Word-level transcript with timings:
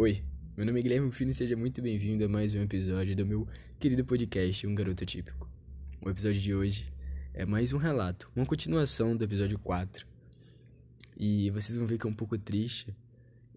Oi, 0.00 0.22
meu 0.56 0.64
nome 0.64 0.78
é 0.78 0.82
Guilherme 0.84 1.10
Fino 1.10 1.32
e 1.32 1.34
seja 1.34 1.56
muito 1.56 1.82
bem-vindo 1.82 2.24
a 2.24 2.28
mais 2.28 2.54
um 2.54 2.62
episódio 2.62 3.16
do 3.16 3.26
meu 3.26 3.48
querido 3.80 4.04
podcast 4.04 4.64
Um 4.64 4.72
Garoto 4.72 5.04
Típico. 5.04 5.50
O 6.00 6.08
episódio 6.08 6.40
de 6.40 6.54
hoje 6.54 6.92
é 7.34 7.44
mais 7.44 7.72
um 7.72 7.78
relato, 7.78 8.30
uma 8.36 8.46
continuação 8.46 9.16
do 9.16 9.24
episódio 9.24 9.58
4. 9.58 10.06
E 11.16 11.50
vocês 11.50 11.76
vão 11.76 11.84
ver 11.84 11.98
que 11.98 12.06
é 12.06 12.08
um 12.08 12.14
pouco 12.14 12.38
triste, 12.38 12.94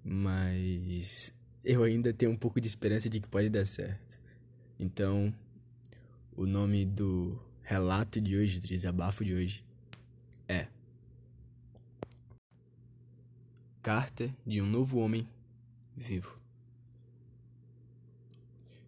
mas 0.03 1.31
eu 1.63 1.83
ainda 1.83 2.11
tenho 2.11 2.31
um 2.31 2.35
pouco 2.35 2.59
de 2.59 2.67
esperança 2.67 3.07
de 3.07 3.19
que 3.19 3.29
pode 3.29 3.47
dar 3.47 3.67
certo. 3.67 4.17
Então, 4.79 5.31
o 6.35 6.47
nome 6.47 6.87
do 6.87 7.39
relato 7.61 8.19
de 8.19 8.35
hoje, 8.35 8.59
do 8.59 8.65
desabafo 8.65 9.23
de 9.23 9.35
hoje, 9.35 9.63
é 10.47 10.65
Carta 13.83 14.35
de 14.43 14.59
um 14.59 14.65
Novo 14.65 14.97
Homem 14.97 15.27
vivo. 15.95 16.39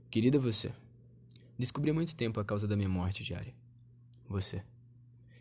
Querida 0.09 0.38
você, 0.38 0.71
descobri 1.57 1.91
há 1.91 1.93
muito 1.93 2.16
tempo 2.16 2.39
a 2.39 2.45
causa 2.45 2.67
da 2.67 2.76
minha 2.76 2.89
morte 2.89 3.23
diária. 3.23 3.53
Você. 4.27 4.63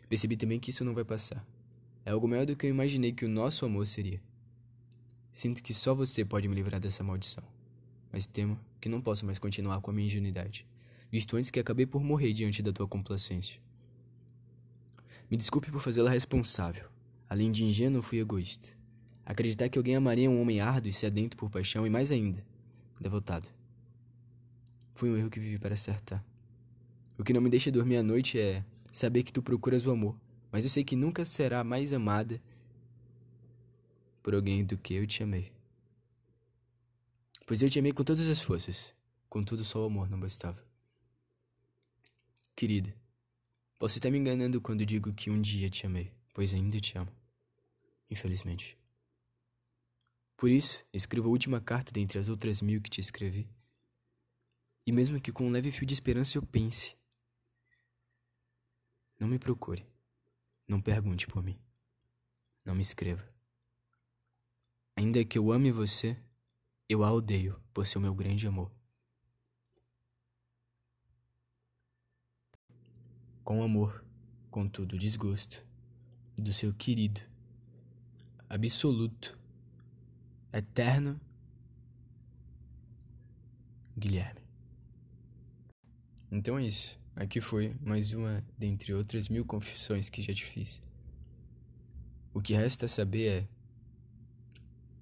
Percebi 0.09 0.35
também 0.35 0.59
que 0.59 0.69
isso 0.69 0.83
não 0.83 0.93
vai 0.93 1.03
passar. 1.03 1.45
É 2.05 2.11
algo 2.11 2.27
maior 2.27 2.45
do 2.45 2.55
que 2.55 2.65
eu 2.65 2.69
imaginei 2.69 3.13
que 3.13 3.25
o 3.25 3.29
nosso 3.29 3.65
amor 3.65 3.85
seria. 3.87 4.21
Sinto 5.31 5.63
que 5.63 5.73
só 5.73 5.95
você 5.95 6.25
pode 6.25 6.47
me 6.47 6.55
livrar 6.55 6.79
dessa 6.79 7.03
maldição. 7.03 7.43
Mas 8.11 8.27
temo 8.27 8.59
que 8.79 8.89
não 8.89 9.01
posso 9.01 9.25
mais 9.25 9.39
continuar 9.39 9.81
com 9.81 9.89
a 9.89 9.93
minha 9.93 10.05
ingenuidade, 10.05 10.67
visto 11.11 11.35
antes 11.37 11.49
que 11.49 11.59
acabei 11.59 11.85
por 11.85 12.03
morrer 12.03 12.33
diante 12.33 12.61
da 12.61 12.71
tua 12.71 12.87
complacência. 12.87 13.59
Me 15.31 15.37
desculpe 15.37 15.71
por 15.71 15.81
fazê-la 15.81 16.11
responsável. 16.11 16.87
Além 17.27 17.51
de 17.51 17.63
ingênuo, 17.63 18.03
fui 18.03 18.19
egoísta. 18.19 18.69
Acreditar 19.25 19.69
que 19.69 19.77
alguém 19.77 19.95
amaria 19.95 20.29
um 20.29 20.41
homem 20.41 20.59
árduo 20.59 20.89
e 20.89 20.93
sedento 20.93 21.37
por 21.37 21.49
paixão 21.49 21.87
e 21.87 21.89
mais 21.89 22.11
ainda, 22.11 22.45
devotado. 22.99 23.47
Foi 24.93 25.09
um 25.09 25.17
erro 25.17 25.29
que 25.29 25.39
vivi 25.39 25.57
para 25.57 25.73
acertar. 25.73 26.23
O 27.17 27.23
que 27.23 27.33
não 27.33 27.41
me 27.41 27.49
deixa 27.49 27.71
dormir 27.71 27.97
à 27.97 28.03
noite 28.03 28.39
é 28.39 28.63
saber 28.91 29.23
que 29.23 29.31
tu 29.31 29.41
procuras 29.41 29.85
o 29.87 29.91
amor, 29.91 30.15
mas 30.51 30.63
eu 30.63 30.69
sei 30.69 30.83
que 30.83 30.95
nunca 30.95 31.25
será 31.25 31.63
mais 31.63 31.93
amada 31.93 32.41
por 34.21 34.35
alguém 34.35 34.63
do 34.63 34.77
que 34.77 34.93
eu 34.93 35.07
te 35.07 35.23
amei. 35.23 35.51
Pois 37.45 37.61
eu 37.61 37.69
te 37.69 37.79
amei 37.79 37.91
com 37.91 38.03
todas 38.03 38.27
as 38.29 38.41
forças, 38.41 38.93
contudo 39.29 39.63
só 39.63 39.83
o 39.83 39.85
amor 39.85 40.09
não 40.09 40.19
bastava. 40.19 40.63
Querida, 42.55 42.93
posso 43.79 43.97
estar 43.97 44.11
me 44.11 44.17
enganando 44.17 44.61
quando 44.61 44.85
digo 44.85 45.13
que 45.13 45.29
um 45.29 45.41
dia 45.41 45.69
te 45.69 45.85
amei, 45.85 46.11
pois 46.33 46.53
ainda 46.53 46.79
te 46.79 46.97
amo. 46.97 47.11
Infelizmente. 48.09 48.77
Por 50.35 50.49
isso, 50.49 50.83
escrevo 50.91 51.27
a 51.27 51.31
última 51.31 51.61
carta 51.61 51.91
dentre 51.91 52.19
as 52.19 52.29
outras 52.29 52.61
mil 52.61 52.81
que 52.81 52.89
te 52.89 52.99
escrevi. 52.99 53.47
E 54.85 54.91
mesmo 54.91 55.21
que 55.21 55.31
com 55.31 55.47
um 55.47 55.51
leve 55.51 55.71
fio 55.71 55.85
de 55.85 55.93
esperança 55.93 56.37
eu 56.37 56.43
pense. 56.43 56.95
Não 59.19 59.27
me 59.27 59.39
procure. 59.39 59.85
Não 60.67 60.81
pergunte 60.81 61.27
por 61.27 61.41
mim. 61.41 61.57
Não 62.65 62.75
me 62.75 62.81
escreva. 62.81 63.25
Ainda 64.95 65.23
que 65.23 65.37
eu 65.37 65.51
ame 65.51 65.71
você, 65.71 66.17
eu 66.87 67.03
a 67.03 67.11
odeio 67.11 67.59
por 67.73 67.85
ser 67.85 67.97
o 67.97 68.01
meu 68.01 68.13
grande 68.13 68.45
amor. 68.45 68.71
Com 73.43 73.63
amor, 73.63 74.05
contudo, 74.49 74.97
desgosto 74.97 75.65
do 76.37 76.53
seu 76.53 76.73
querido, 76.73 77.21
absoluto 78.49 79.37
eterno 80.53 81.19
Guilherme. 83.97 84.41
Então 86.31 86.57
é 86.57 86.65
isso. 86.65 86.99
Aqui 87.15 87.39
foi 87.39 87.75
mais 87.81 88.13
uma 88.13 88.43
dentre 88.57 88.93
outras 88.93 89.29
mil 89.29 89.45
confissões 89.45 90.09
que 90.09 90.21
já 90.21 90.33
te 90.33 90.45
fiz. 90.45 90.81
O 92.33 92.41
que 92.41 92.53
resta 92.53 92.87
saber 92.87 93.27
é: 93.27 93.47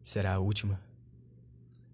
será 0.02 0.34
a 0.34 0.40
última? 0.40 0.80